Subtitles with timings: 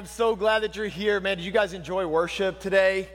[0.00, 1.20] I'm so glad that you're here.
[1.20, 3.06] Man, did you guys enjoy worship today?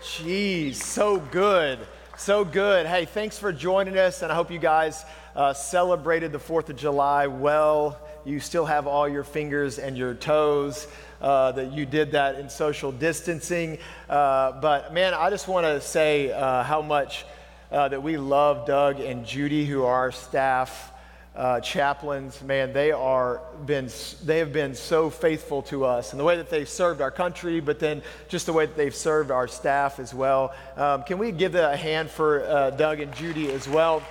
[0.00, 1.80] Jeez, so good.
[2.16, 2.86] So good.
[2.86, 5.04] Hey, thanks for joining us, and I hope you guys
[5.34, 8.00] uh, celebrated the 4th of July well.
[8.24, 10.86] You still have all your fingers and your toes,
[11.20, 13.78] uh, that you did that in social distancing.
[14.08, 17.26] Uh, but man, I just want to say uh, how much
[17.72, 20.92] uh, that we love Doug and Judy, who are our staff
[21.38, 23.88] uh, chaplains, man, they are been
[24.24, 27.60] they have been so faithful to us and the way that they've served our country,
[27.60, 30.52] but then just the way that they've served our staff as well.
[30.76, 34.02] Um, can we give a hand for uh, Doug and Judy as well?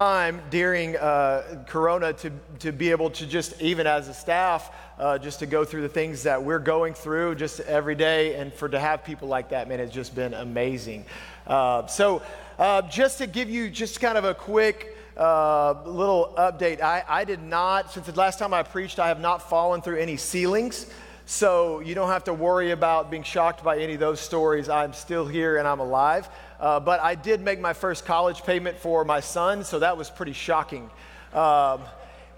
[0.00, 4.72] Time during uh, Corona to to be able to just even as a staff.
[4.96, 8.54] Uh, just to go through the things that we're going through just every day, and
[8.54, 11.04] for to have people like that, man, it's just been amazing.
[11.48, 12.22] Uh, so,
[12.58, 17.24] uh, just to give you just kind of a quick uh, little update, I, I
[17.24, 20.90] did not, since the last time I preached, I have not fallen through any ceilings.
[21.26, 24.68] So you don't have to worry about being shocked by any of those stories.
[24.68, 26.28] I'm still here and I'm alive.
[26.60, 30.10] Uh, but I did make my first college payment for my son, so that was
[30.10, 30.90] pretty shocking.
[31.32, 31.80] Um,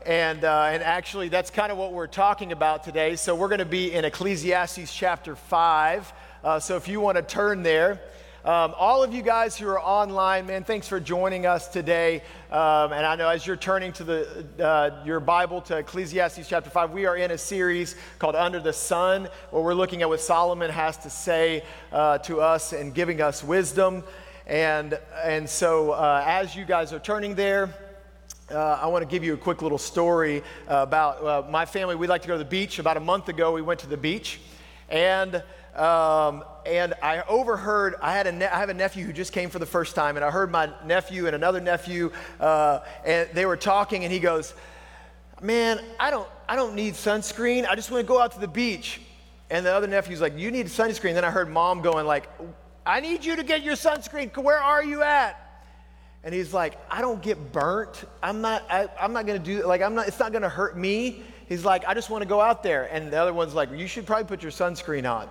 [0.07, 3.17] and, uh, and actually, that's kind of what we're talking about today.
[3.17, 6.13] So we're going to be in Ecclesiastes chapter 5.
[6.45, 8.01] Uh, so if you want to turn there,
[8.47, 12.23] um, all of you guys who are online, man, thanks for joining us today.
[12.53, 16.71] Um, and I know as you're turning to the, uh, your Bible to Ecclesiastes chapter
[16.71, 20.21] 5, we are in a series called Under the Sun, where we're looking at what
[20.21, 24.05] Solomon has to say uh, to us and giving us wisdom.
[24.47, 27.75] And, and so uh, as you guys are turning there,
[28.49, 31.97] uh, I want to give you a quick little story about uh, my family.
[31.97, 32.79] We like to go to the beach.
[32.79, 34.39] About a month ago, we went to the beach.
[34.89, 35.43] And
[35.77, 39.51] um, and I overheard, I, had a ne- I have a nephew who just came
[39.51, 43.47] for the first time, and I heard my nephew and another nephew, uh, and they
[43.47, 44.55] were talking, and he goes,
[45.43, 47.69] Man, I don't, I don't need sunscreen.
[47.69, 49.01] I just want to go out to the beach.
[49.51, 51.15] And the other nephew's like, You need sunscreen.
[51.15, 52.29] Then I heard mom going, like,
[52.87, 54.35] I need you to get your sunscreen.
[54.37, 55.43] Where are you at?
[56.25, 58.05] And he's like, I don't get burnt.
[58.23, 60.49] I'm not, I, I'm not going to do, like, I'm not, it's not going to
[60.49, 61.23] hurt me.
[61.49, 62.93] He's like, I just want to go out there.
[62.93, 65.29] And the other one's like, You should probably put your sunscreen on.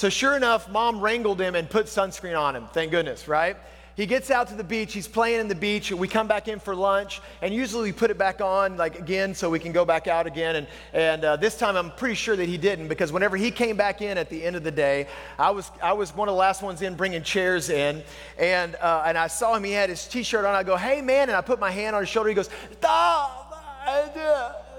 [0.00, 2.68] So, sure enough, mom wrangled him and put sunscreen on him.
[2.72, 3.58] Thank goodness, right?
[3.96, 6.58] He gets out to the beach, he's playing in the beach, we come back in
[6.58, 9.84] for lunch, and usually we put it back on, like again, so we can go
[9.84, 10.56] back out again.
[10.56, 13.76] And, and uh, this time I'm pretty sure that he didn't, because whenever he came
[13.76, 15.06] back in at the end of the day,
[15.38, 18.02] I was, I was one of the last ones in bringing chairs in,
[18.38, 20.54] and, uh, and I saw him, he had his t shirt on.
[20.54, 22.30] I go, hey man, and I put my hand on his shoulder.
[22.30, 22.48] He goes.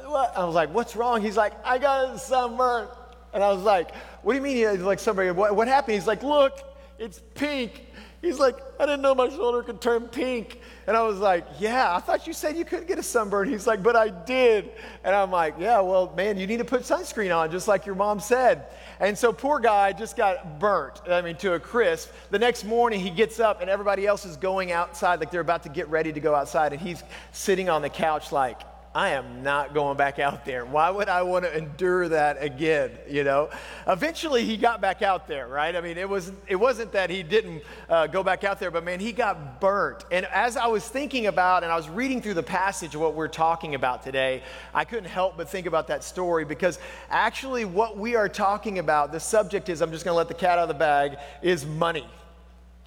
[0.03, 1.21] I was like, what's wrong?
[1.21, 2.87] He's like, I got a sunburn.
[3.33, 3.93] And I was like,
[4.23, 4.57] what do you mean?
[4.57, 5.95] He's like, somebody, what, what happened?
[5.95, 6.59] He's like, look,
[6.99, 7.87] it's pink.
[8.21, 10.59] He's like, I didn't know my shoulder could turn pink.
[10.85, 13.49] And I was like, yeah, I thought you said you couldn't get a sunburn.
[13.49, 14.69] He's like, but I did.
[15.03, 17.95] And I'm like, yeah, well, man, you need to put sunscreen on, just like your
[17.95, 18.67] mom said.
[18.99, 22.11] And so poor guy just got burnt, I mean, to a crisp.
[22.29, 25.63] The next morning, he gets up and everybody else is going outside, like they're about
[25.63, 26.73] to get ready to go outside.
[26.73, 28.61] And he's sitting on the couch, like,
[28.93, 30.65] I am not going back out there.
[30.65, 32.91] Why would I want to endure that again?
[33.09, 33.49] You know,
[33.87, 35.73] eventually he got back out there, right?
[35.73, 38.83] I mean, it was it wasn't that he didn't uh, go back out there, but
[38.83, 40.03] man, he got burnt.
[40.11, 43.29] And as I was thinking about and I was reading through the passage what we're
[43.29, 44.43] talking about today,
[44.73, 46.77] I couldn't help but think about that story because
[47.09, 50.33] actually, what we are talking about, the subject is I'm just going to let the
[50.33, 52.05] cat out of the bag, is money.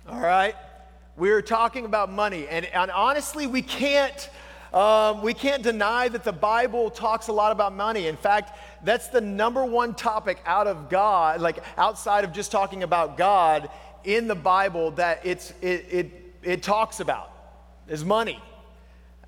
[0.06, 0.54] All right,
[1.16, 4.28] we're talking about money, and, and honestly, we can't
[4.74, 8.08] um, we can't deny that the Bible talks a lot about money.
[8.08, 12.82] In fact, that's the number one topic out of God, like outside of just talking
[12.82, 13.70] about God
[14.02, 17.30] in the Bible that it's, it, it, it talks about
[17.88, 18.42] is money.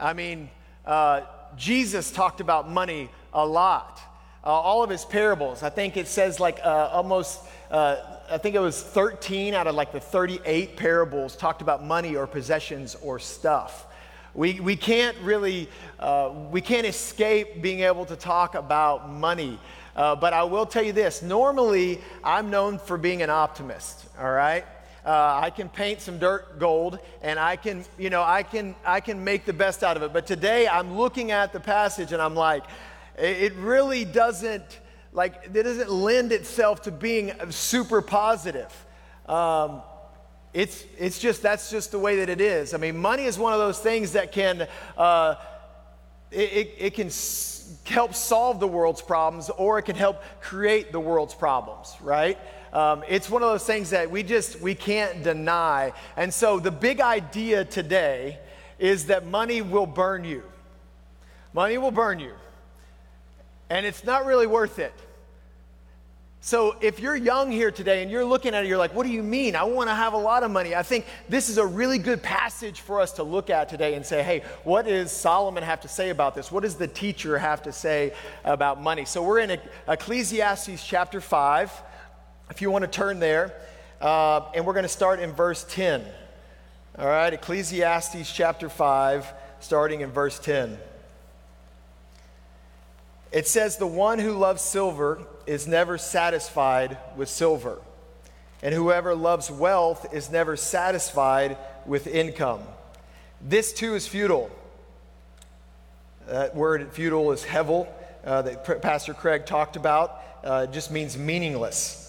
[0.01, 0.51] I mean,
[0.85, 1.21] uh,
[1.57, 4.01] Jesus talked about money a lot.
[4.43, 7.41] Uh, all of his parables, I think it says like uh, almost,
[7.71, 7.97] uh,
[8.29, 12.27] I think it was 13 out of like the 38 parables talked about money or
[12.27, 13.87] possessions or stuff.
[14.37, 15.67] We, we can't really,
[15.99, 19.59] uh, we can't escape being able to talk about money.
[19.97, 24.31] Uh, but I will tell you this normally, I'm known for being an optimist, all
[24.31, 24.67] right?
[25.07, 29.01] Uh, I can paint some dirt gold and I can, you know, I can, I
[29.01, 30.13] can make the best out of it.
[30.13, 32.65] But today I'm looking at the passage and I'm like,
[33.17, 34.81] it really doesn't,
[35.15, 38.71] like, it doesn't lend itself to being super positive.
[39.25, 39.81] Um,
[40.57, 42.73] it's, it's just, that's just the way that it is.
[42.73, 44.67] I mean, money is one of those things that can,
[44.97, 45.35] uh,
[46.31, 50.93] it, it, it can s- help solve the world's problems or it can help create
[50.93, 52.39] the world's problems, right?
[52.73, 55.93] Um, it's one of those things that we just, we can't deny.
[56.17, 58.39] And so the big idea today
[58.79, 60.43] is that money will burn you.
[61.53, 62.33] Money will burn you.
[63.69, 64.95] And it's not really worth it.
[66.41, 69.13] So, if you're young here today and you're looking at it, you're like, what do
[69.13, 69.57] you mean?
[69.57, 70.77] I want to have a lot of money.
[70.77, 74.07] I think this is a really good passage for us to look at today and
[74.07, 76.53] say, hey, what does Solomon have to say about this?
[76.53, 78.13] What does the teacher have to say
[78.45, 79.05] about money?
[79.05, 81.83] So, we're in Ecclesiastes chapter 5,
[82.51, 83.53] if you want to turn there,
[84.01, 86.05] uh, and we're going to start in verse 10.
[86.99, 90.79] All right, Ecclesiastes chapter 5, starting in verse 10.
[93.33, 97.79] It says, The one who loves silver is never satisfied with silver,
[98.63, 102.63] and whoever loves wealth is never satisfied with income.
[103.41, 104.51] This too is futile.
[106.27, 107.87] That word futile is hevel,
[108.25, 110.23] uh, that Pastor Craig talked about.
[110.43, 112.03] Uh, just means meaningless.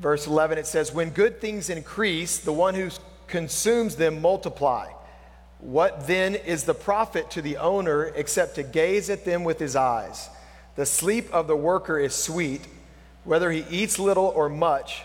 [0.00, 2.90] Verse 11, it says, When good things increase, the one who
[3.26, 4.88] consumes them multiply.
[5.58, 9.76] What then is the profit to the owner except to gaze at them with his
[9.76, 10.28] eyes?
[10.80, 12.62] The sleep of the worker is sweet,
[13.24, 15.02] whether he eats little or much,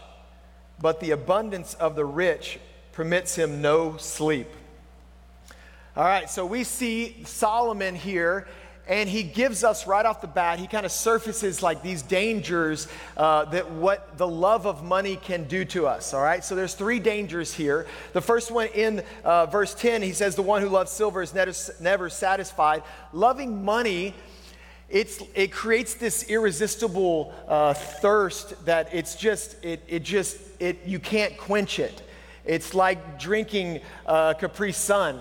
[0.79, 2.61] but the abundance of the rich
[2.93, 4.47] permits him no sleep.
[5.97, 8.47] All right, so we see Solomon here
[8.87, 12.87] and he gives us right off the bat, he kind of surfaces like these dangers
[13.17, 16.13] uh, that what the love of money can do to us.
[16.13, 17.85] All right, so there's three dangers here.
[18.13, 21.33] The first one in uh, verse 10, he says, The one who loves silver is
[21.33, 21.51] never,
[21.81, 22.83] never satisfied.
[23.11, 24.13] Loving money,
[24.89, 30.99] it's, it creates this irresistible uh, thirst that it's just, it, it just, it, you
[30.99, 32.01] can't quench it.
[32.45, 35.19] It's like drinking uh, Capri Sun.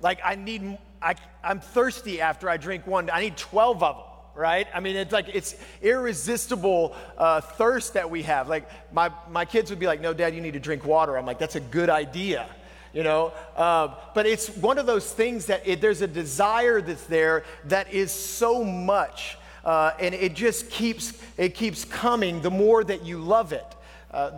[0.00, 3.10] Like, I need I, I'm thirsty after I drink one.
[3.10, 4.04] I need 12 of them,
[4.34, 4.66] right?
[4.74, 8.48] I mean, it's like it's irresistible uh, thirst that we have.
[8.48, 11.16] Like, my, my kids would be like, no, dad, you need to drink water.
[11.16, 12.48] I'm like, that's a good idea
[12.92, 17.06] you know uh, but it's one of those things that it, there's a desire that's
[17.06, 22.84] there that is so much uh, and it just keeps it keeps coming the more
[22.84, 23.66] that you love it
[24.10, 24.30] uh,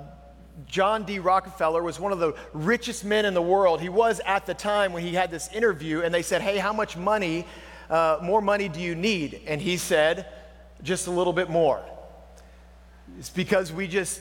[0.66, 1.18] John D.
[1.18, 3.80] Rockefeller was one of the richest men in the world.
[3.80, 6.72] He was at the time when he had this interview, and they said, Hey, how
[6.72, 7.46] much money,
[7.88, 9.42] uh, more money do you need?
[9.46, 10.26] And he said,
[10.82, 11.82] Just a little bit more.
[13.18, 14.20] It's because we just,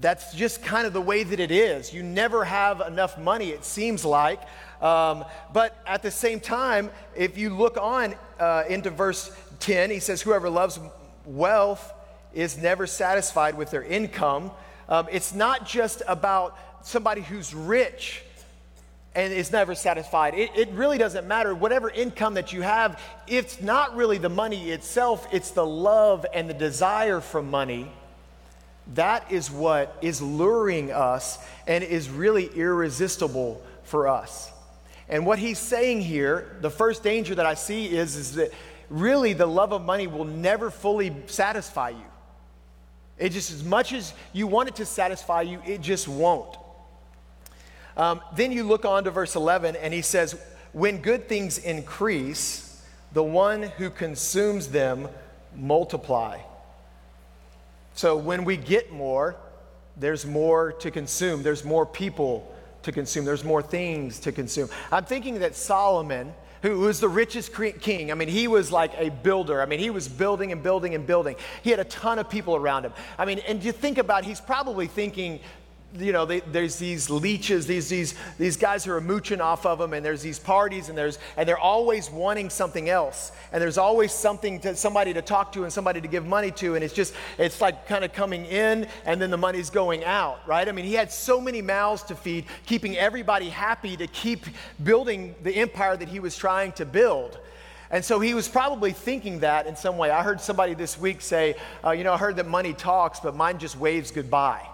[0.00, 1.92] that's just kind of the way that it is.
[1.92, 4.40] You never have enough money, it seems like.
[4.80, 10.00] Um, but at the same time, if you look on uh, into verse 10, he
[10.00, 10.78] says, Whoever loves
[11.26, 11.92] wealth
[12.32, 14.50] is never satisfied with their income.
[14.88, 18.22] Um, it's not just about somebody who's rich
[19.14, 20.34] and is never satisfied.
[20.34, 21.54] It, it, really doesn't matter.
[21.54, 26.50] Whatever income that you have, it's not really the money itself, it's the love and
[26.50, 27.90] the desire for money.
[28.92, 34.50] That is what is luring us and is really irresistible for us.
[35.08, 38.52] And what he's saying here, the first danger that I see is, is that
[38.90, 42.04] really the love of money will never fully satisfy you.
[43.18, 46.56] It just, as much as you want it to satisfy you, it just won't.
[47.96, 50.36] Um, then you look on to verse 11, and he says,
[50.72, 55.08] When good things increase, the one who consumes them
[55.54, 56.40] multiply.
[57.94, 59.36] So when we get more,
[59.96, 64.68] there's more to consume, there's more people to consume, there's more things to consume.
[64.92, 66.34] I'm thinking that Solomon
[66.64, 68.10] who was the richest king.
[68.10, 69.60] I mean, he was like a builder.
[69.60, 71.36] I mean, he was building and building and building.
[71.60, 72.94] He had a ton of people around him.
[73.18, 75.40] I mean, and you think about, he's probably thinking
[75.96, 79.78] you know, they, there's these leeches, these, these, these guys who are mooching off of
[79.78, 83.30] them, and there's these parties, and, there's, and they're always wanting something else.
[83.52, 86.74] And there's always something to somebody to talk to and somebody to give money to.
[86.74, 90.40] And it's just, it's like kind of coming in, and then the money's going out,
[90.46, 90.68] right?
[90.68, 94.46] I mean, he had so many mouths to feed, keeping everybody happy to keep
[94.82, 97.38] building the empire that he was trying to build.
[97.90, 100.10] And so he was probably thinking that in some way.
[100.10, 103.36] I heard somebody this week say, uh, you know, I heard that money talks, but
[103.36, 104.66] mine just waves goodbye.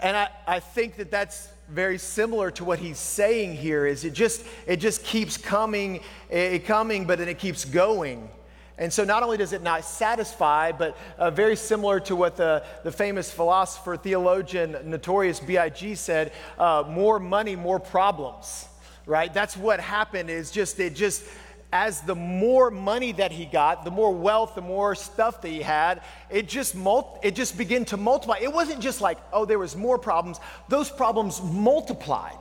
[0.00, 4.14] And I, I think that that's very similar to what he's saying here is it
[4.14, 6.00] just it just keeps coming
[6.30, 8.30] it coming but then it keeps going.
[8.78, 12.64] And so not only does it not satisfy but uh, very similar to what the,
[12.84, 15.96] the famous philosopher theologian Notorious B.I.G.
[15.96, 18.68] said uh, more money more problems
[19.08, 19.32] right?
[19.32, 21.24] That's what happened is just it just
[21.72, 25.60] as the more money that he got, the more wealth, the more stuff that he
[25.60, 28.38] had, it just mul- it just began to multiply.
[28.40, 30.38] It wasn't just like, oh, there was more problems.
[30.68, 32.38] Those problems multiplied.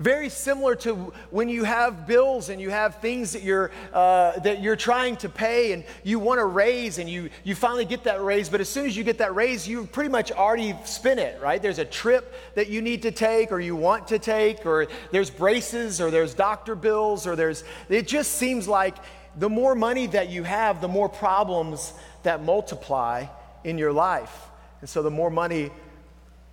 [0.00, 4.60] Very similar to when you have bills and you have things that you're, uh, that
[4.60, 8.20] you're trying to pay and you want to raise and you, you finally get that
[8.20, 11.40] raise, but as soon as you get that raise, you've pretty much already spent it,
[11.40, 11.62] right?
[11.62, 15.30] There's a trip that you need to take or you want to take, or there's
[15.30, 18.96] braces or there's doctor bills, or there's, it just seems like
[19.36, 21.92] the more money that you have, the more problems
[22.24, 23.26] that multiply
[23.62, 24.48] in your life.
[24.80, 25.70] And so the more money,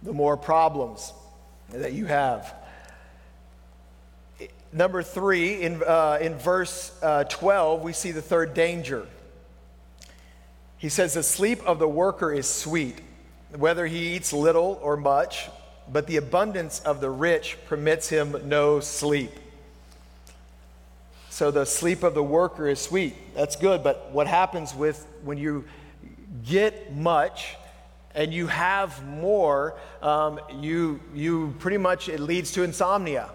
[0.03, 1.11] the more problems
[1.71, 2.60] that you have.
[4.73, 9.05] Number three, in, uh, in verse uh, 12, we see the third danger.
[10.77, 13.01] He says, The sleep of the worker is sweet,
[13.53, 15.49] whether he eats little or much,
[15.91, 19.31] but the abundance of the rich permits him no sleep.
[21.29, 23.15] So the sleep of the worker is sweet.
[23.35, 25.65] That's good, but what happens with when you
[26.45, 27.57] get much
[28.15, 33.31] and you have more, um, you, you pretty much, it leads to insomnia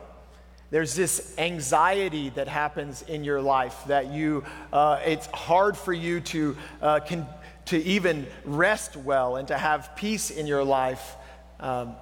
[0.70, 6.20] there's this anxiety that happens in your life that you, uh, it's hard for you
[6.20, 7.26] to, uh, can,
[7.66, 11.14] to even rest well and to have peace in your life.
[11.60, 11.94] Um,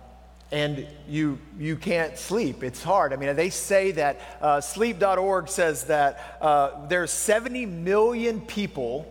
[0.51, 2.63] and you, you can't sleep.
[2.63, 3.13] It's hard.
[3.13, 9.11] I mean, they say that uh, sleep.org says that uh, there's 70 million people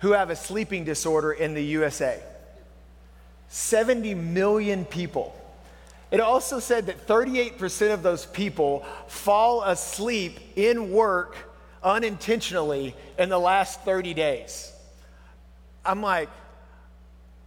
[0.00, 2.20] who have a sleeping disorder in the USA.
[3.48, 5.34] 70 million people.
[6.10, 11.36] It also said that 38% of those people fall asleep in work
[11.82, 14.72] unintentionally in the last 30 days.
[15.84, 16.28] I'm like,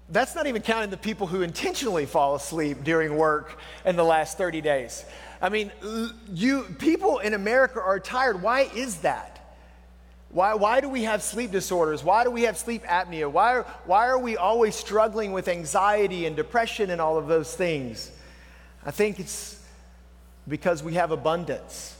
[0.10, 4.38] that's not even counting the people who intentionally fall asleep during work in the last
[4.38, 5.06] 30 days.
[5.42, 5.72] I mean,
[6.34, 8.42] you people in America are tired.
[8.42, 9.36] Why is that?
[10.32, 12.04] Why, why do we have sleep disorders?
[12.04, 13.32] Why do we have sleep apnea?
[13.32, 18.12] Why, why are we always struggling with anxiety and depression and all of those things?
[18.86, 19.62] I think it's
[20.48, 21.96] because we have abundance.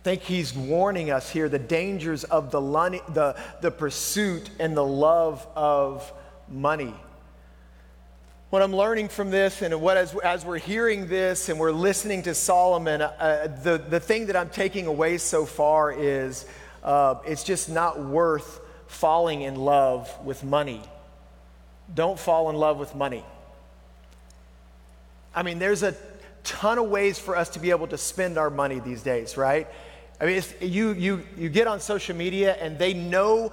[0.00, 4.84] I think he's warning us here the dangers of the, the, the pursuit and the
[4.84, 6.12] love of
[6.48, 6.94] money.
[8.50, 12.22] What I'm learning from this, and what as, as we're hearing this and we're listening
[12.22, 16.46] to Solomon, uh, the, the thing that I'm taking away so far is
[16.84, 20.80] uh, it's just not worth falling in love with money.
[21.92, 23.24] Don't fall in love with money.
[25.36, 25.94] I mean, there's a
[26.44, 29.68] ton of ways for us to be able to spend our money these days, right?
[30.18, 33.52] I mean, you, you, you get on social media and they know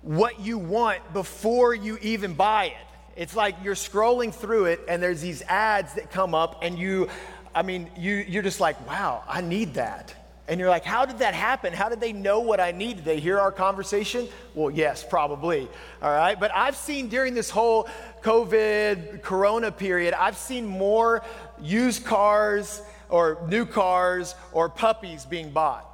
[0.00, 2.86] what you want before you even buy it.
[3.14, 7.08] It's like you're scrolling through it and there's these ads that come up and you,
[7.54, 10.14] I mean, you, you're just like, wow, I need that.
[10.48, 11.72] And you're like, how did that happen?
[11.72, 12.96] How did they know what I need?
[12.96, 14.28] Did they hear our conversation?
[14.54, 15.68] Well, yes, probably.
[16.02, 16.38] All right.
[16.38, 17.88] But I've seen during this whole
[18.22, 21.22] COVID, Corona period, I've seen more
[21.60, 25.88] used cars or new cars or puppies being bought.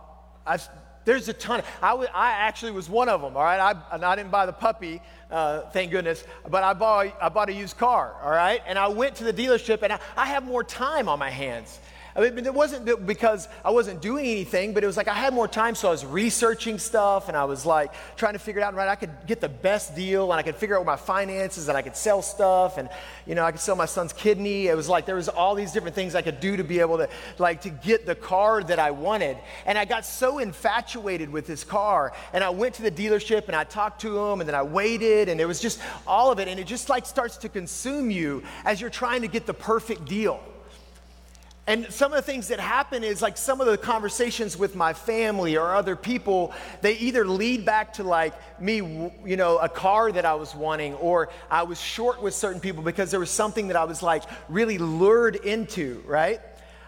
[0.46, 0.66] I've,
[1.04, 1.60] there's a ton.
[1.60, 3.60] Of, I, w- I actually was one of them, all right?
[3.60, 7.52] I, I didn't buy the puppy, uh, thank goodness, but I bought, I bought a
[7.52, 8.62] used car, all right?
[8.66, 11.78] And I went to the dealership and I, I have more time on my hands.
[12.18, 15.32] I mean, it wasn't because I wasn't doing anything, but it was like I had
[15.32, 18.64] more time, so I was researching stuff and I was like trying to figure it
[18.64, 18.74] out.
[18.74, 21.78] Right, I could get the best deal and I could figure out my finances and
[21.78, 22.88] I could sell stuff and
[23.24, 24.66] you know I could sell my son's kidney.
[24.66, 26.98] It was like there was all these different things I could do to be able
[26.98, 27.08] to
[27.38, 29.36] like to get the car that I wanted.
[29.64, 33.54] And I got so infatuated with this car, and I went to the dealership and
[33.54, 36.48] I talked to him, and then I waited, and it was just all of it,
[36.48, 40.04] and it just like starts to consume you as you're trying to get the perfect
[40.04, 40.42] deal.
[41.68, 44.94] And some of the things that happen is like some of the conversations with my
[44.94, 50.10] family or other people, they either lead back to like me, you know, a car
[50.10, 53.68] that I was wanting, or I was short with certain people because there was something
[53.68, 56.40] that I was like really lured into, right?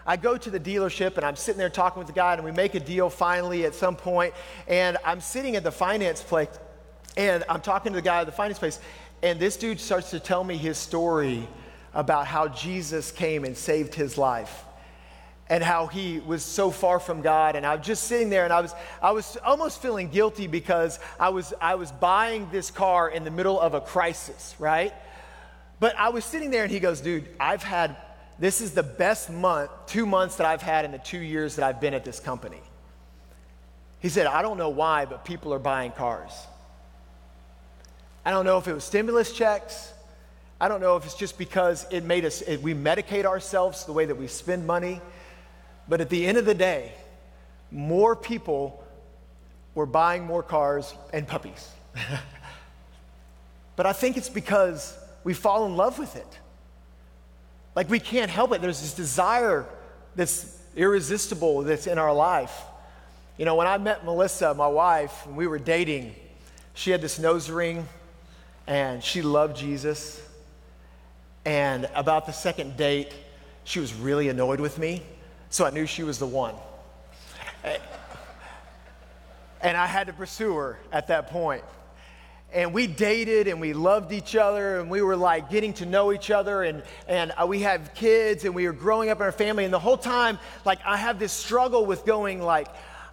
[0.07, 2.51] I go to the dealership and I'm sitting there talking with the guy, and we
[2.51, 4.33] make a deal finally at some point,
[4.67, 6.49] and I'm sitting at the finance place,
[7.15, 8.79] and I'm talking to the guy at the finance place,
[9.21, 11.47] and this dude starts to tell me his story
[11.93, 14.65] about how Jesus came and saved his life
[15.51, 17.57] and how he was so far from God.
[17.57, 20.97] And I was just sitting there and I was, I was almost feeling guilty because
[21.19, 24.93] I was, I was buying this car in the middle of a crisis, right?
[25.81, 27.97] But I was sitting there and he goes, dude, I've had,
[28.39, 31.65] this is the best month, two months that I've had in the two years that
[31.65, 32.61] I've been at this company.
[33.99, 36.31] He said, I don't know why, but people are buying cars.
[38.23, 39.91] I don't know if it was stimulus checks.
[40.61, 43.91] I don't know if it's just because it made us, it, we medicate ourselves the
[43.91, 45.01] way that we spend money.
[45.87, 46.93] But at the end of the day,
[47.71, 48.83] more people
[49.75, 51.69] were buying more cars and puppies.
[53.75, 56.39] but I think it's because we fall in love with it.
[57.75, 58.61] Like we can't help it.
[58.61, 59.65] There's this desire
[60.15, 62.53] that's irresistible that's in our life.
[63.37, 66.13] You know, when I met Melissa, my wife, and we were dating,
[66.73, 67.87] she had this nose ring
[68.67, 70.21] and she loved Jesus.
[71.45, 73.13] And about the second date,
[73.63, 75.03] she was really annoyed with me,
[75.51, 76.55] so I knew she was the one.
[79.61, 81.63] And I had to pursue her at that point.
[82.53, 86.11] And we dated and we loved each other and we were like getting to know
[86.11, 89.31] each other and, and uh, we have kids and we were growing up in our
[89.31, 89.65] family.
[89.65, 92.67] And the whole time, like, I have this struggle with going, like,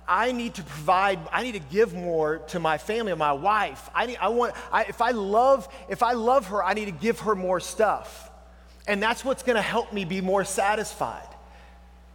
[0.07, 3.91] I need to provide, I need to give more to my family my wife.
[3.95, 6.93] I, need, I want, I, if I love, if I love her, I need to
[6.93, 8.31] give her more stuff.
[8.87, 11.29] And that's what's gonna help me be more satisfied.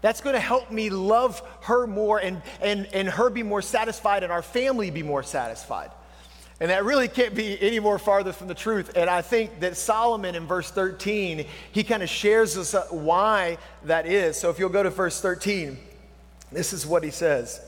[0.04, 4.24] That's going to help me love her more and, and, and her be more satisfied
[4.24, 5.92] and our family be more satisfied.
[6.60, 8.98] And that really can't be any more farther from the truth.
[8.98, 13.58] And I think that Solomon in verse 13, he kind of shares us uh, why
[13.86, 14.38] that is.
[14.38, 15.78] So if you'll go to verse 13,
[16.52, 17.62] this is what he says.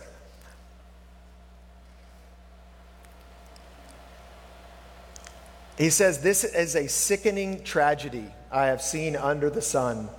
[5.77, 10.09] He says, This is a sickening tragedy I have seen under the sun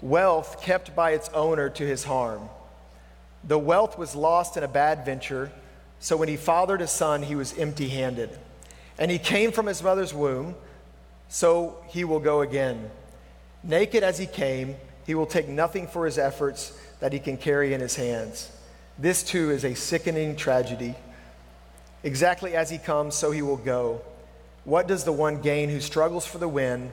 [0.00, 2.48] wealth kept by its owner to his harm.
[3.44, 5.50] The wealth was lost in a bad venture,
[5.98, 8.30] so when he fathered a son, he was empty handed.
[8.98, 10.54] And he came from his mother's womb,
[11.28, 12.90] so he will go again.
[13.62, 14.76] Naked as he came,
[15.06, 18.50] he will take nothing for his efforts that he can carry in his hands.
[18.98, 20.94] This too is a sickening tragedy.
[22.02, 24.02] Exactly as he comes, so he will go.
[24.64, 26.92] What does the one gain who struggles for the win?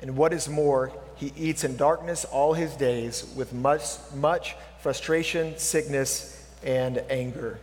[0.00, 5.56] And what is more, he eats in darkness all his days with much, much frustration,
[5.56, 7.58] sickness, and anger.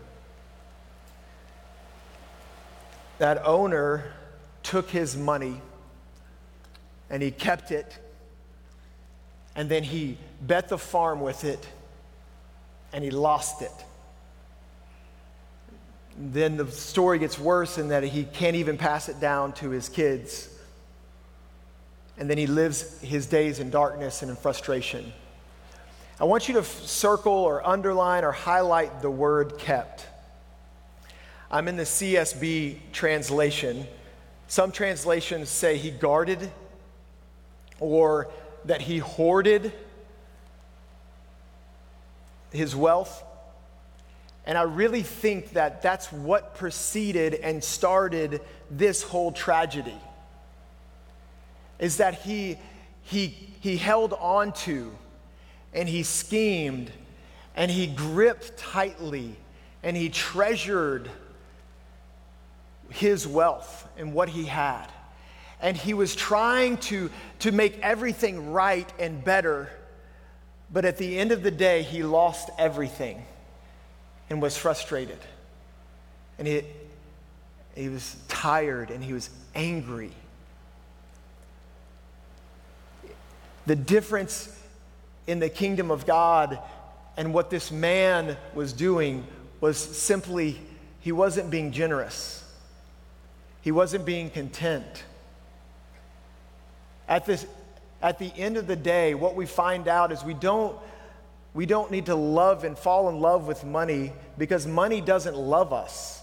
[3.17, 4.13] That owner
[4.63, 5.61] took his money
[7.09, 7.97] and he kept it,
[9.55, 11.67] and then he bet the farm with it
[12.93, 13.71] and he lost it.
[16.17, 19.89] Then the story gets worse in that he can't even pass it down to his
[19.89, 20.49] kids
[22.21, 25.11] and then he lives his days in darkness and in frustration.
[26.19, 30.05] I want you to f- circle or underline or highlight the word kept.
[31.49, 33.87] I'm in the CSB translation.
[34.47, 36.51] Some translations say he guarded
[37.79, 38.29] or
[38.65, 39.73] that he hoarded
[42.51, 43.23] his wealth.
[44.45, 49.97] And I really think that that's what preceded and started this whole tragedy
[51.81, 52.57] is that he,
[53.01, 53.27] he,
[53.59, 54.95] he held on to
[55.73, 56.91] and he schemed
[57.55, 59.35] and he gripped tightly
[59.83, 61.09] and he treasured
[62.89, 64.87] his wealth and what he had.
[65.59, 69.69] And he was trying to, to make everything right and better,
[70.71, 73.23] but at the end of the day, he lost everything
[74.29, 75.19] and was frustrated.
[76.37, 76.63] And he,
[77.75, 80.11] he was tired and he was angry.
[83.65, 84.57] The difference
[85.27, 86.59] in the kingdom of God
[87.17, 89.25] and what this man was doing
[89.59, 90.59] was simply
[90.99, 92.43] he wasn't being generous,
[93.61, 95.03] he wasn't being content.
[97.07, 97.45] At, this,
[98.01, 100.77] at the end of the day, what we find out is we don't,
[101.53, 105.73] we don't need to love and fall in love with money because money doesn't love
[105.73, 106.21] us.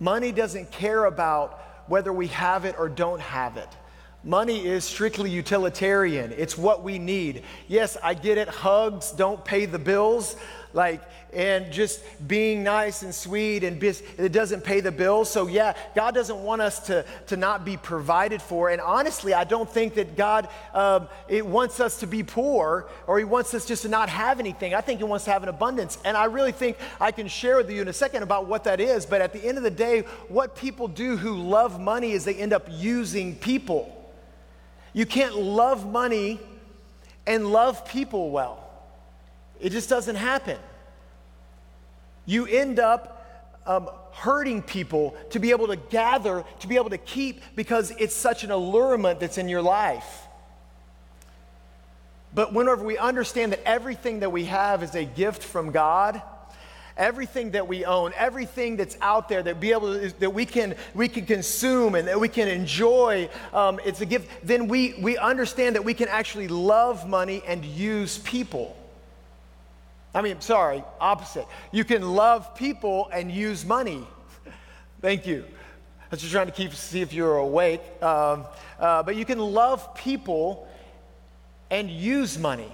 [0.00, 3.68] Money doesn't care about whether we have it or don't have it.
[4.24, 6.32] Money is strictly utilitarian.
[6.36, 7.42] It's what we need.
[7.68, 8.48] Yes, I get it.
[8.48, 10.36] Hugs don't pay the bills.
[10.72, 15.30] Like, and just being nice and sweet and it doesn't pay the bills.
[15.30, 18.70] So, yeah, God doesn't want us to, to not be provided for.
[18.70, 23.18] And honestly, I don't think that God um, it wants us to be poor or
[23.18, 24.74] He wants us just to not have anything.
[24.74, 25.98] I think He wants to have an abundance.
[26.04, 28.80] And I really think I can share with you in a second about what that
[28.80, 29.04] is.
[29.04, 32.36] But at the end of the day, what people do who love money is they
[32.36, 34.00] end up using people.
[34.94, 36.40] You can't love money
[37.26, 38.60] and love people well.
[39.60, 40.58] It just doesn't happen.
[42.24, 46.98] You end up um, hurting people to be able to gather, to be able to
[46.98, 50.22] keep, because it's such an allurement that's in your life.
[52.34, 56.20] But whenever we understand that everything that we have is a gift from God,
[56.96, 60.74] everything that we own, everything that's out there that be able to, that we can
[60.94, 64.30] we can consume and that we can enjoy, um, it's a gift.
[64.42, 68.76] Then we we understand that we can actually love money and use people.
[70.14, 71.46] I mean, sorry, opposite.
[71.72, 74.06] You can love people and use money.
[75.00, 75.44] Thank you.
[76.00, 77.82] I was just trying to keep see if you're awake.
[78.00, 78.44] Um,
[78.78, 80.68] uh, but you can love people
[81.70, 82.70] and use money.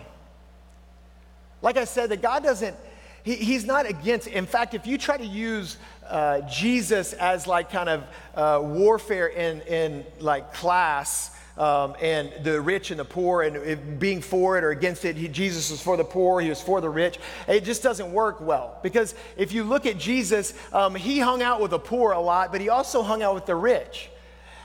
[1.63, 2.77] Like I said, that God doesn't,
[3.23, 4.27] he, He's not against.
[4.27, 5.77] In fact, if you try to use
[6.09, 8.05] uh, Jesus as like kind of
[8.35, 14.23] uh, warfare in, in like class, um, and the rich and the poor and being
[14.23, 15.15] for it or against it.
[15.15, 17.19] He, Jesus was for the poor, he was for the rich.
[17.47, 21.61] It just doesn't work well because if you look at Jesus, um, he hung out
[21.61, 24.09] with the poor a lot, but he also hung out with the rich.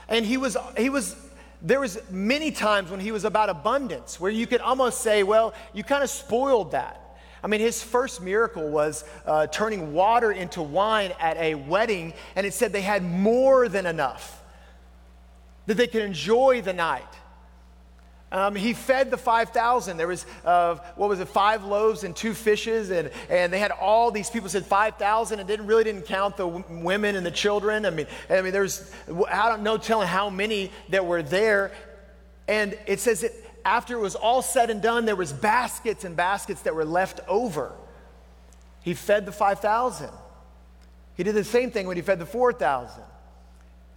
[0.08, 1.16] And he was, he was,
[1.60, 5.52] there was many times when he was about abundance where you could almost say, well,
[5.74, 7.02] you kind of spoiled that.
[7.46, 12.44] I mean, his first miracle was uh, turning water into wine at a wedding, and
[12.44, 14.42] it said they had more than enough
[15.66, 17.06] that they could enjoy the night.
[18.32, 19.96] Um, he fed the 5,000.
[19.96, 23.70] There was, uh, what was it, five loaves and two fishes, and, and they had
[23.70, 27.30] all these people said 5,000 and didn't really didn't count the w- women and the
[27.30, 27.86] children.
[27.86, 28.92] I mean, I mean, there's,
[29.30, 31.70] I don't know telling how many that were there.
[32.48, 33.30] And it says that
[33.66, 37.20] after it was all said and done, there was baskets and baskets that were left
[37.26, 37.72] over.
[38.82, 40.08] He fed the 5,000.
[41.16, 43.02] He did the same thing when he fed the 4,000.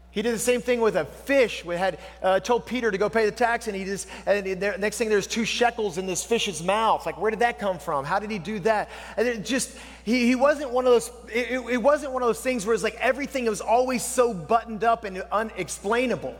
[0.09, 1.63] He did the same thing with a fish.
[1.63, 4.75] We had uh, told Peter to go pay the tax, and he just and the
[4.79, 7.05] next thing there's two shekels in this fish's mouth.
[7.05, 8.05] Like, where did that come from?
[8.05, 8.89] How did he do that?
[9.17, 11.11] And it just he, he wasn't one of those.
[11.31, 14.83] It, it wasn't one of those things where it's like everything was always so buttoned
[14.83, 16.35] up and unexplainable.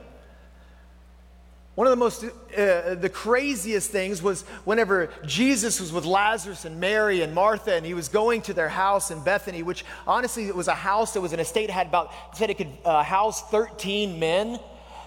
[1.80, 6.78] One of the most, uh, the craziest things was whenever Jesus was with Lazarus and
[6.82, 10.56] Mary and Martha, and he was going to their house in Bethany, which honestly it
[10.58, 14.20] was a house that was an estate had about said it could uh, house 13
[14.20, 14.60] men.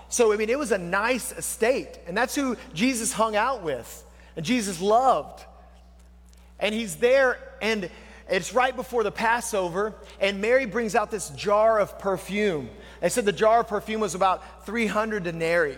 [0.08, 4.02] So I mean, it was a nice estate, and that's who Jesus hung out with,
[4.34, 5.44] and Jesus loved.
[6.58, 7.90] And he's there, and
[8.30, 12.70] it's right before the Passover, and Mary brings out this jar of perfume.
[13.02, 15.76] They said the jar of perfume was about 300 denarii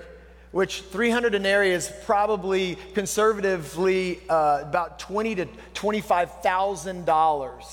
[0.54, 7.64] which 300 denarii is probably conservatively uh, about 20 to 25,000 dollars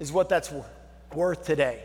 [0.00, 0.52] is what that's
[1.14, 1.82] worth today.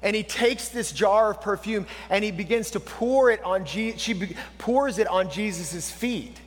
[0.00, 3.98] And he takes this jar of perfume and he begins to pour it on Je-
[3.98, 6.40] she be- pours it on Jesus' feet.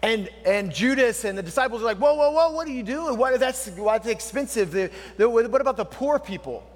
[0.00, 3.18] And, and Judas and the disciples are like, whoa, whoa, whoa, what are you doing?
[3.18, 4.70] What, that's, that's expensive.
[4.70, 6.66] The, the, what about the poor people?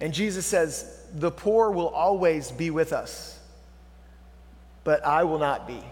[0.00, 3.38] And Jesus says, The poor will always be with us,
[4.84, 5.82] but I will not be.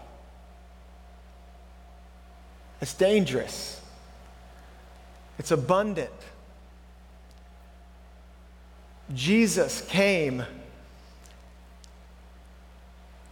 [2.81, 3.79] It's dangerous,
[5.37, 6.09] it's abundant.
[9.13, 10.43] Jesus came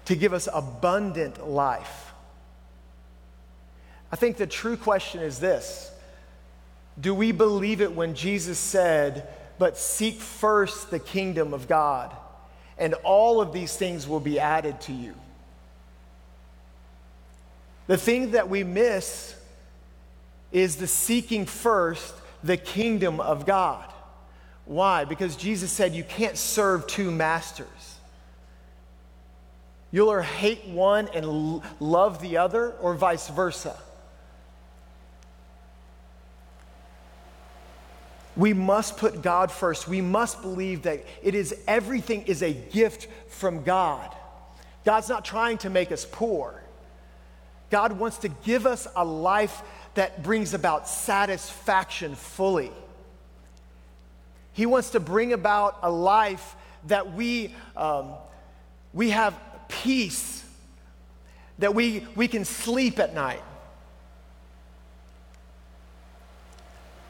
[0.06, 2.14] to give us abundant life.
[4.12, 5.92] I think the true question is this
[7.00, 9.28] Do we believe it when Jesus said,
[9.60, 12.16] but seek first the kingdom of God,
[12.78, 15.14] and all of these things will be added to you.
[17.88, 19.36] The thing that we miss
[20.52, 23.86] is the seeking first the kingdom of God.
[24.66, 25.04] Why?
[25.04, 27.68] Because Jesus said you can't serve two masters.
[29.92, 33.76] You'll hate one and love the other, or vice versa.
[38.40, 39.90] We must put God first.
[39.90, 44.16] We must believe that it is everything is a gift from God.
[44.86, 46.64] God's not trying to make us poor.
[47.70, 49.62] God wants to give us a life
[49.96, 52.72] that brings about satisfaction fully.
[54.54, 56.56] He wants to bring about a life
[56.88, 58.14] that we, um,
[58.94, 60.46] we have peace,
[61.58, 63.44] that we, we can sleep at night,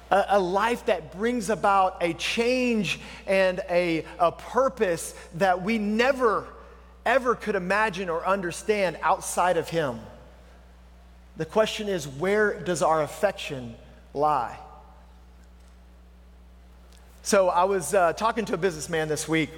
[0.10, 6.46] a, a life that brings about a change and a, a purpose that we never,
[7.06, 10.00] ever could imagine or understand outside of Him.
[11.38, 13.76] The question is, where does our affection
[14.14, 14.58] lie?
[17.24, 19.50] So I was uh, talking to a businessman this week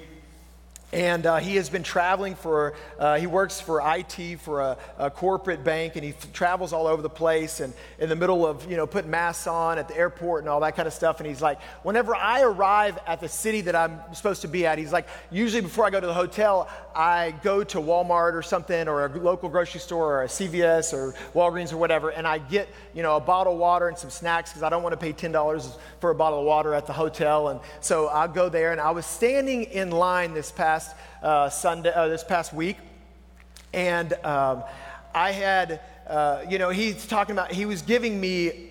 [0.92, 5.10] and uh, he has been traveling for, uh, he works for IT for a, a
[5.10, 8.70] corporate bank, and he f- travels all over the place and in the middle of,
[8.70, 11.18] you know, putting masks on at the airport and all that kind of stuff.
[11.18, 14.76] And he's like, whenever I arrive at the city that I'm supposed to be at,
[14.76, 18.86] he's like, usually before I go to the hotel, I go to Walmart or something
[18.86, 22.68] or a local grocery store or a CVS or Walgreens or whatever, and I get,
[22.92, 25.14] you know, a bottle of water and some snacks because I don't want to pay
[25.14, 27.48] $10 for a bottle of water at the hotel.
[27.48, 31.48] And so I'll go there, and I was standing in line this past past uh,
[31.48, 32.76] Sunday, uh, this past week,
[33.72, 34.64] and um,
[35.14, 38.70] I had, uh, you know, he's talking about, he was giving me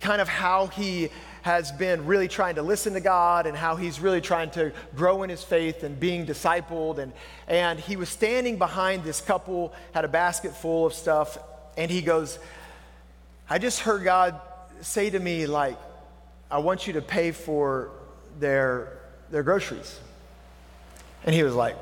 [0.00, 1.08] kind of how he
[1.42, 5.22] has been really trying to listen to God and how he's really trying to grow
[5.22, 6.98] in his faith and being discipled.
[6.98, 7.12] And,
[7.48, 11.38] and he was standing behind this couple, had a basket full of stuff,
[11.76, 12.38] and he goes,
[13.48, 14.40] I just heard God
[14.80, 15.78] say to me, like,
[16.50, 17.90] I want you to pay for
[18.38, 18.98] their,
[19.30, 19.98] their groceries.
[21.24, 21.76] And he was like,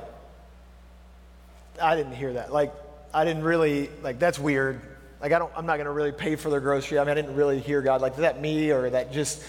[1.81, 2.53] I didn't hear that.
[2.53, 2.73] Like,
[3.15, 4.81] I didn't really, like, that's weird.
[5.21, 6.99] Like, I don't, I'm not going to really pay for their grocery.
[6.99, 8.01] I mean, I didn't really hear God.
[8.01, 9.43] Like, is that me or that just,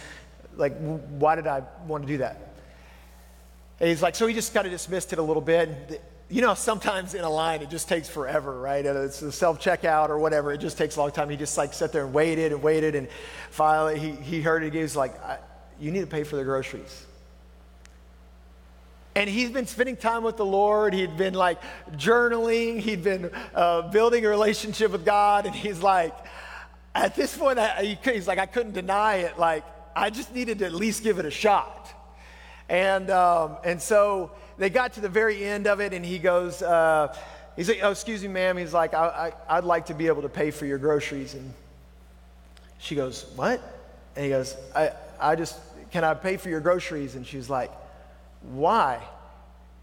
[0.56, 2.49] like, why did I want to do that?
[3.80, 6.02] And he's like, so he just kind of dismissed it a little bit.
[6.30, 8.86] You know, sometimes in a line it just takes forever, right?
[8.86, 10.52] Uh, it's a self checkout or whatever.
[10.52, 11.30] It just takes a long time.
[11.30, 13.08] He just like sat there and waited and waited and
[13.49, 14.73] finally he, he heard it.
[14.73, 15.15] He was like,
[15.80, 17.06] you need to pay for the groceries.
[19.15, 20.93] And he's been spending time with the Lord.
[20.93, 21.60] He'd been like
[21.93, 22.80] journaling.
[22.80, 25.45] He'd been uh, building a relationship with God.
[25.45, 26.15] And he's like,
[26.95, 29.38] at this point, I, he's like, I couldn't deny it.
[29.38, 29.63] Like,
[29.95, 31.91] I just needed to at least give it a shot.
[32.69, 36.62] And, um, and so they got to the very end of it, and he goes,
[36.62, 37.15] uh,
[37.56, 38.58] he's like, oh, excuse me, ma'am.
[38.58, 41.34] He's like, I, I, I'd like to be able to pay for your groceries.
[41.34, 41.52] And
[42.78, 43.60] she goes, what?
[44.15, 45.60] And he goes, I, I just,
[45.91, 47.15] can I pay for your groceries?
[47.15, 47.72] And she's like,
[48.41, 49.02] why?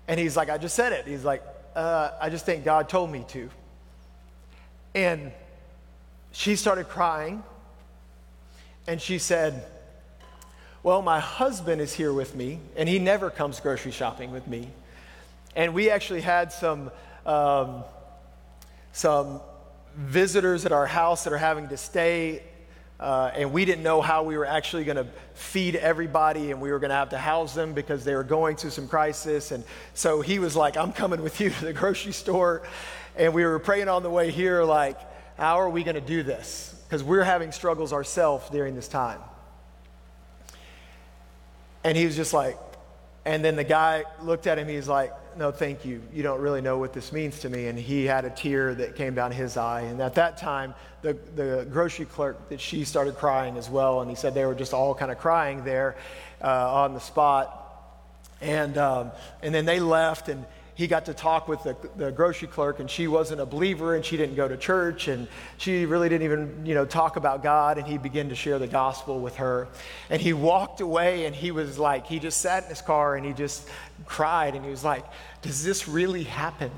[0.09, 1.07] And he's like, I just said it.
[1.07, 1.43] He's like,
[1.75, 3.51] uh, I just think God told me to.
[4.95, 5.33] And
[6.33, 7.43] she started crying.
[8.87, 9.67] And she said,
[10.83, 14.69] well, my husband is here with me, and he never comes grocery shopping with me.
[15.57, 16.93] And we actually had some,
[17.25, 17.83] um,
[18.93, 19.41] some
[19.97, 22.43] visitors at our house that are having to stay,
[22.99, 26.71] uh, and we didn't know how we were actually going to feed everybody, and we
[26.71, 29.51] were going to have to house them because they were going through some crisis.
[29.51, 32.63] And so he was like, I'm coming with you to the grocery store.
[33.17, 34.99] And we were praying on the way here, like,
[35.37, 36.75] how are we going to do this?
[36.85, 39.21] Because we're having struggles ourselves during this time.
[41.85, 42.59] And he was just like,
[43.27, 46.03] and then the guy looked at him, he's like, no, thank you.
[46.13, 47.67] You don't really know what this means to me.
[47.67, 49.83] And he had a tear that came down his eye.
[49.83, 54.01] And at that time, the, the grocery clerk, that she started crying as well.
[54.01, 55.97] And he said they were just all kind of crying there
[56.43, 57.63] uh, on the spot.
[58.41, 60.45] And, um, and then they left, and
[60.77, 64.05] he got to talk with the, the grocery clerk, and she wasn't a believer, and
[64.05, 67.79] she didn't go to church, and she really didn't even, you know, talk about God.
[67.79, 69.69] And he began to share the gospel with her.
[70.11, 73.25] And he walked away, and he was like, he just sat in his car, and
[73.25, 73.67] he just
[74.05, 75.05] cried, and he was like,
[75.41, 76.71] "Does this really happen?"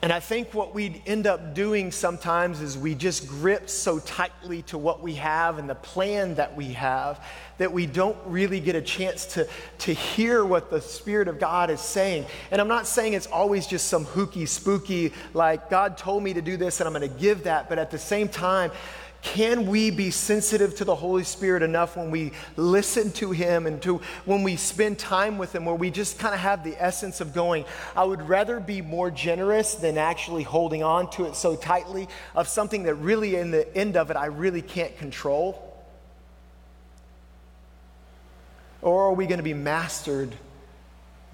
[0.00, 4.62] And I think what we end up doing sometimes is we just grip so tightly
[4.62, 7.24] to what we have and the plan that we have
[7.58, 11.68] that we don't really get a chance to, to hear what the Spirit of God
[11.68, 12.26] is saying.
[12.52, 16.42] And I'm not saying it's always just some hooky, spooky, like God told me to
[16.42, 17.68] do this and I'm going to give that.
[17.68, 18.70] But at the same time,
[19.20, 23.82] can we be sensitive to the Holy Spirit enough when we listen to Him and
[23.82, 27.20] to when we spend time with Him where we just kind of have the essence
[27.20, 27.64] of going,
[27.96, 32.46] I would rather be more generous than actually holding on to it so tightly of
[32.46, 35.64] something that really, in the end of it, I really can't control?
[38.80, 40.32] Or are we going to be mastered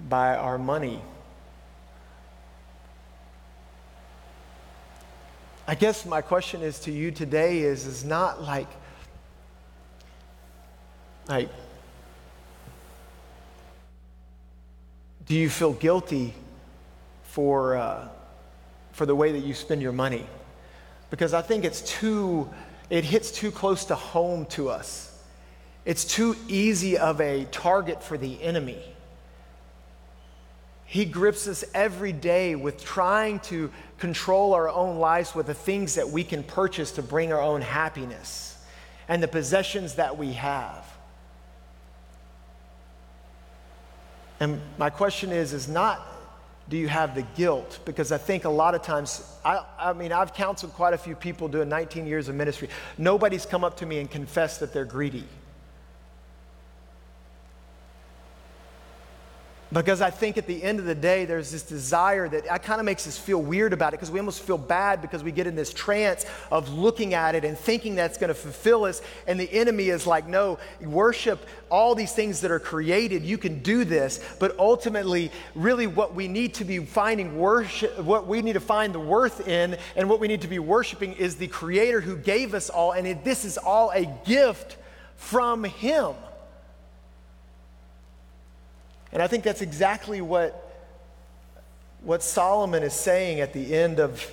[0.09, 1.01] by our money?
[5.67, 8.67] I guess my question is to you today is, is not like,
[11.27, 11.49] like,
[15.25, 16.35] do you feel guilty
[17.23, 18.07] for, uh,
[18.91, 20.27] for the way that you spend your money?
[21.09, 22.47] Because I think it's too,
[22.91, 25.19] it hits too close to home to us.
[25.83, 28.83] It's too easy of a target for the enemy.
[30.85, 35.95] He grips us every day with trying to control our own lives with the things
[35.95, 38.57] that we can purchase to bring our own happiness
[39.07, 40.85] and the possessions that we have.
[44.39, 46.05] And my question is is not
[46.67, 47.79] do you have the guilt?
[47.85, 51.15] Because I think a lot of times, I, I mean, I've counseled quite a few
[51.15, 52.69] people doing 19 years of ministry.
[52.97, 55.25] Nobody's come up to me and confessed that they're greedy.
[59.75, 62.85] Because I think at the end of the day, there's this desire that kind of
[62.85, 65.55] makes us feel weird about it because we almost feel bad because we get in
[65.55, 69.01] this trance of looking at it and thinking that's going to fulfill us.
[69.27, 73.23] And the enemy is like, no, worship all these things that are created.
[73.23, 74.23] You can do this.
[74.39, 78.95] But ultimately, really, what we need to be finding worship, what we need to find
[78.95, 82.53] the worth in, and what we need to be worshiping is the creator who gave
[82.53, 82.93] us all.
[82.93, 84.77] And it, this is all a gift
[85.17, 86.15] from him.
[89.15, 90.83] And I think that's exactly what,
[92.01, 94.29] what Solomon is saying at the end of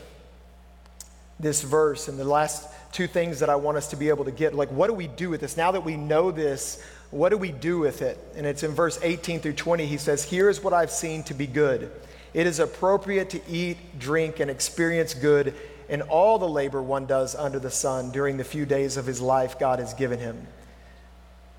[1.39, 4.33] this verse and the last two things that I want us to be able to
[4.33, 4.57] get.
[4.57, 5.57] Like, what do we do with this?
[5.57, 8.19] Now that we know this, what do we do with it?
[8.35, 9.87] And it's in verse 18 through 20.
[9.87, 11.89] He says, Here is what I've seen to be good.
[12.35, 15.55] It is appropriate to eat, drink, and experience good
[15.89, 19.21] in all the labor one does under the sun during the few days of his
[19.21, 20.45] life God has given him,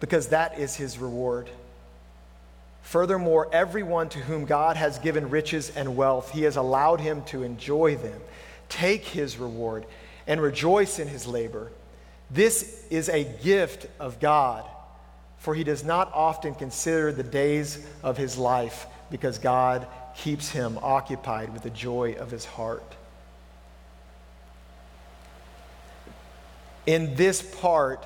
[0.01, 1.49] because that is his reward.
[2.83, 7.41] Furthermore, everyone to whom God has given riches and wealth, he has allowed him to
[7.41, 8.21] enjoy them.
[8.69, 9.85] Take his reward
[10.27, 11.71] and rejoice in his labor.
[12.29, 14.65] This is a gift of God,
[15.39, 20.77] for he does not often consider the days of his life because God keeps him
[20.81, 22.95] occupied with the joy of his heart.
[26.85, 28.05] In this part,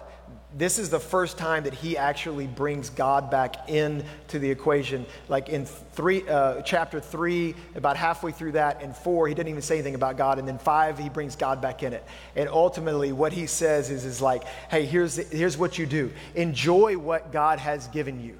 [0.55, 5.05] this is the first time that he actually brings God back into the equation.
[5.27, 9.61] Like in three, uh, chapter three, about halfway through that, and four, he didn't even
[9.61, 10.39] say anything about God.
[10.39, 12.03] And then five, he brings God back in it.
[12.35, 16.97] And ultimately, what he says is, is like, hey, here's, here's what you do enjoy
[16.97, 18.39] what God has given you,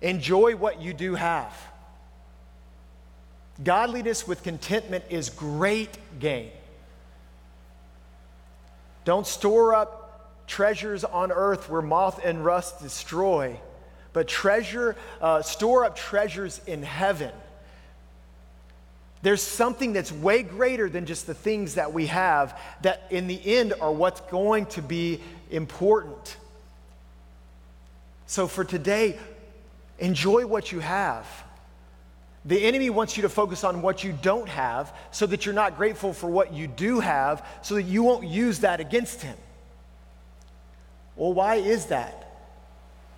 [0.00, 1.54] enjoy what you do have.
[3.62, 6.50] Godliness with contentment is great gain.
[9.04, 10.01] Don't store up
[10.52, 13.58] treasures on earth where moth and rust destroy,
[14.12, 17.32] but treasure, uh, store up treasures in heaven.
[19.22, 23.40] There's something that's way greater than just the things that we have that in the
[23.56, 26.36] end are what's going to be important.
[28.26, 29.18] So for today,
[29.98, 31.26] enjoy what you have.
[32.44, 35.78] The enemy wants you to focus on what you don't have so that you're not
[35.78, 39.36] grateful for what you do have, so that you won't use that against him.
[41.22, 42.32] Well, why is that?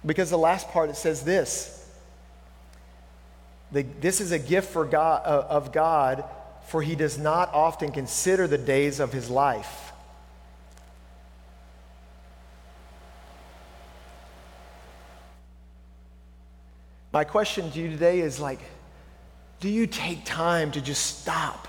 [0.04, 1.88] Because the last part it says this
[3.72, 6.22] the, this is a gift for God, uh, of God,
[6.66, 9.90] for he does not often consider the days of his life.
[17.10, 18.60] My question to you today is like,
[19.60, 21.68] do you take time to just stop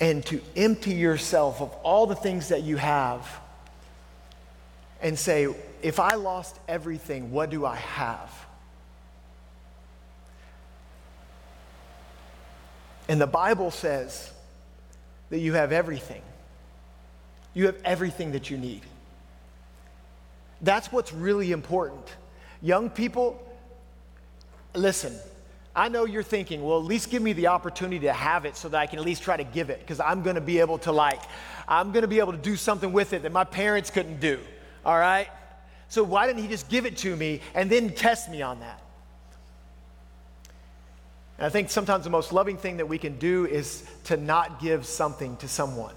[0.00, 3.43] and to empty yourself of all the things that you have?
[5.04, 5.46] And say,
[5.82, 8.32] if I lost everything, what do I have?
[13.06, 14.32] And the Bible says
[15.28, 16.22] that you have everything.
[17.52, 18.80] You have everything that you need.
[20.62, 22.08] That's what's really important.
[22.62, 23.46] Young people,
[24.74, 25.14] listen,
[25.76, 28.70] I know you're thinking, well, at least give me the opportunity to have it so
[28.70, 30.78] that I can at least try to give it because I'm going to be able
[30.78, 31.20] to, like,
[31.68, 34.40] I'm going to be able to do something with it that my parents couldn't do
[34.84, 35.28] all right?
[35.88, 38.80] So why didn't he just give it to me and then test me on that?
[41.38, 44.60] And I think sometimes the most loving thing that we can do is to not
[44.60, 45.94] give something to someone.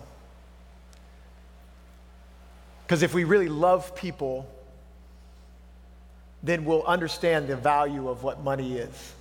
[2.86, 4.50] Because if we really love people,
[6.42, 9.14] then we'll understand the value of what money is.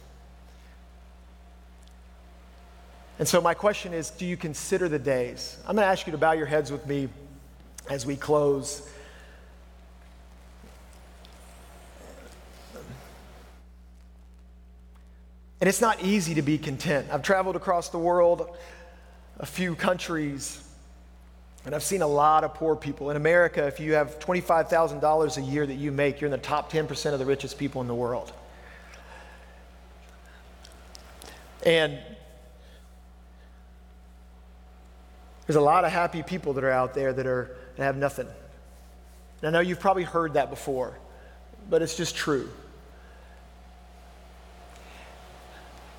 [3.19, 5.57] And so, my question is do you consider the days?
[5.67, 7.09] I'm going to ask you to bow your heads with me
[7.89, 8.89] as we close.
[15.61, 17.09] And it's not easy to be content.
[17.11, 18.57] I've traveled across the world,
[19.39, 20.63] a few countries,
[21.65, 23.11] and I've seen a lot of poor people.
[23.11, 26.71] In America, if you have $25,000 a year that you make, you're in the top
[26.71, 28.33] 10% of the richest people in the world.
[31.65, 31.99] And
[35.47, 38.29] there's a lot of happy people that are out there that, are, that have nothing.
[39.43, 40.97] And I know you've probably heard that before,
[41.69, 42.49] but it's just true.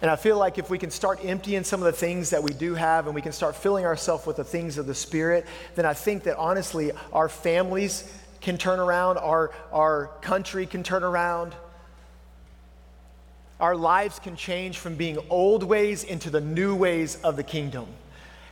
[0.02, 2.52] And I feel like if we can start emptying some of the things that we
[2.52, 5.86] do have and we can start filling ourselves with the things of the Spirit, then
[5.86, 11.56] I think that honestly, our families can turn around, our, our country can turn around.
[13.60, 17.88] Our lives can change from being old ways into the new ways of the kingdom.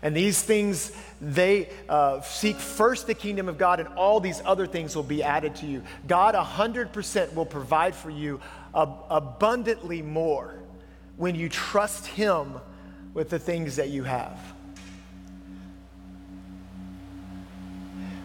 [0.02, 0.92] And these things,
[1.22, 5.22] they uh, seek first the kingdom of God, and all these other things will be
[5.22, 5.84] added to you.
[6.08, 8.42] God 100% will provide for you
[8.74, 10.56] ab- abundantly more
[11.18, 12.56] when you trust Him
[13.14, 14.40] with the things that you have.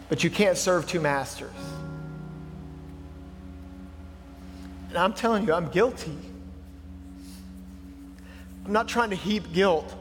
[0.09, 1.53] But you can't serve two masters.
[4.89, 6.19] And I'm telling you, I'm guilty.
[8.67, 9.95] I'm not trying to heap guilt.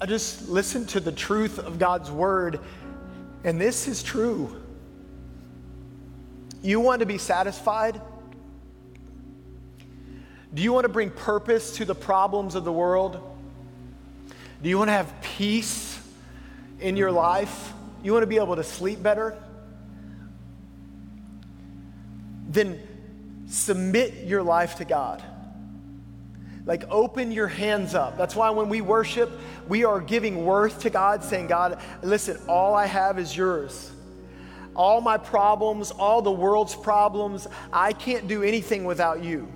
[0.00, 2.60] I just listen to the truth of God's word,
[3.44, 4.60] and this is true.
[6.62, 8.00] You want to be satisfied?
[10.56, 13.20] Do you want to bring purpose to the problems of the world?
[14.62, 16.00] Do you want to have peace
[16.80, 17.74] in your life?
[18.02, 19.36] You want to be able to sleep better?
[22.48, 22.80] Then
[23.46, 25.22] submit your life to God.
[26.64, 28.16] Like, open your hands up.
[28.16, 29.30] That's why when we worship,
[29.68, 33.92] we are giving worth to God, saying, God, listen, all I have is yours.
[34.74, 39.52] All my problems, all the world's problems, I can't do anything without you.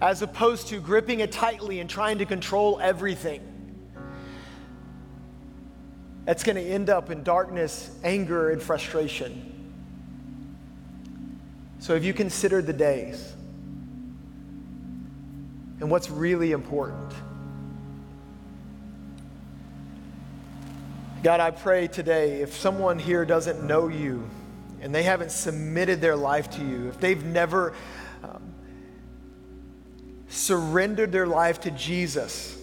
[0.00, 3.42] As opposed to gripping it tightly and trying to control everything.
[6.24, 9.46] That's going to end up in darkness, anger, and frustration.
[11.80, 13.34] So, have you considered the days?
[15.80, 17.12] and what's really important.
[21.22, 24.28] God, I pray today if someone here doesn't know you
[24.80, 27.74] and they haven't submitted their life to you, if they've never
[28.22, 28.42] um,
[30.30, 32.56] surrendered their life to Jesus,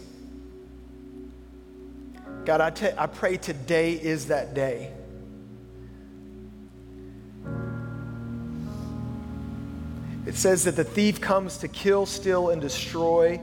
[2.45, 4.93] God, I, t- I pray today is that day.
[10.25, 13.41] It says that the thief comes to kill, steal, and destroy.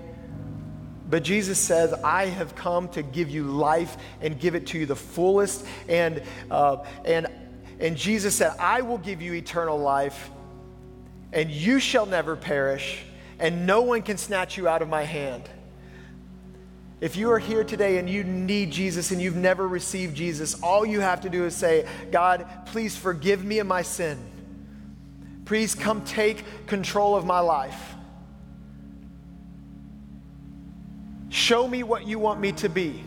[1.08, 4.86] But Jesus says, I have come to give you life and give it to you
[4.86, 5.66] the fullest.
[5.86, 7.26] And, uh, and,
[7.78, 10.30] and Jesus said, I will give you eternal life,
[11.32, 13.04] and you shall never perish,
[13.38, 15.48] and no one can snatch you out of my hand.
[17.00, 20.86] If you are here today and you need Jesus and you've never received Jesus, all
[20.86, 24.18] you have to do is say, God, please forgive me of my sin.
[25.44, 27.94] Please come take control of my life.
[31.28, 33.02] Show me what you want me to be.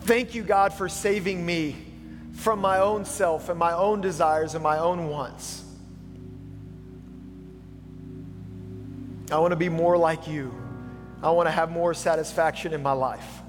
[0.00, 1.76] Thank you, God, for saving me
[2.32, 5.64] from my own self and my own desires and my own wants.
[9.30, 10.54] I want to be more like you.
[11.22, 13.42] I want to have more satisfaction in my life.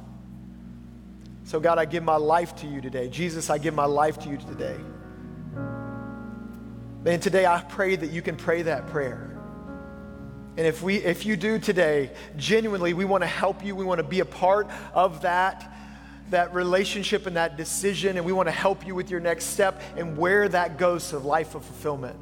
[1.46, 3.10] So, God, I give my life to you today.
[3.10, 4.78] Jesus, I give my life to you today.
[7.04, 9.26] Man, today I pray that you can pray that prayer.
[10.58, 13.76] And if we if you do today, genuinely, we want to help you.
[13.76, 15.74] We want to be a part of that
[16.30, 19.82] that relationship and that decision and we want to help you with your next step
[19.98, 22.16] and where that goes to life of fulfillment.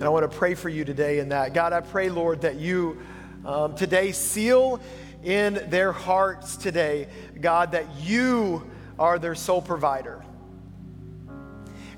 [0.00, 1.52] And I want to pray for you today in that.
[1.52, 3.02] God, I pray, Lord, that you
[3.44, 4.80] um, today seal
[5.22, 7.06] in their hearts today,
[7.38, 10.24] God, that you are their sole provider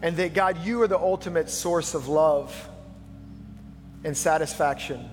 [0.03, 2.69] and that God, you are the ultimate source of love
[4.03, 5.09] and satisfaction.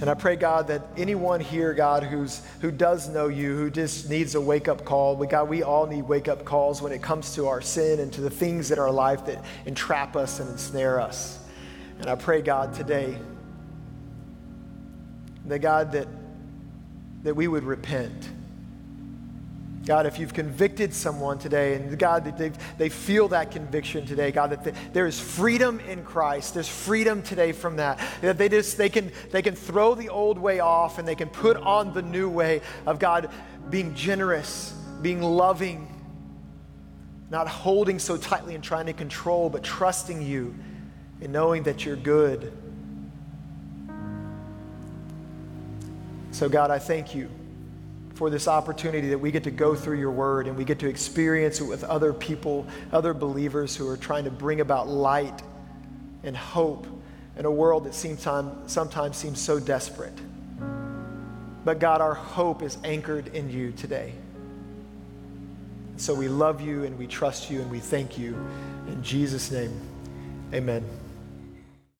[0.00, 4.08] And I pray, God, that anyone here, God, who's, who does know you, who just
[4.08, 7.02] needs a wake up call, we, God, we all need wake up calls when it
[7.02, 10.48] comes to our sin and to the things in our life that entrap us and
[10.48, 11.38] ensnare us.
[11.98, 13.18] And I pray, God, today,
[15.44, 16.08] that God, that,
[17.24, 18.30] that we would repent
[19.86, 24.30] God, if you've convicted someone today, and God, that they, they feel that conviction today,
[24.30, 26.52] God, that the, there is freedom in Christ.
[26.52, 27.98] There's freedom today from that.
[28.20, 31.30] That they just they can they can throw the old way off and they can
[31.30, 33.30] put on the new way of God
[33.70, 35.88] being generous, being loving,
[37.30, 40.54] not holding so tightly and trying to control, but trusting you
[41.22, 42.52] and knowing that you're good.
[46.32, 47.30] So, God, I thank you
[48.20, 50.86] for this opportunity that we get to go through your word and we get to
[50.86, 55.40] experience it with other people, other believers who are trying to bring about light
[56.22, 56.86] and hope
[57.38, 60.12] in a world that seems time, sometimes seems so desperate.
[61.64, 64.12] But God, our hope is anchored in you today.
[65.96, 68.34] So we love you and we trust you and we thank you.
[68.86, 69.72] In Jesus' name,
[70.52, 70.84] amen.